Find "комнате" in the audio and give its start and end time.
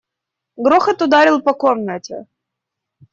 1.53-2.25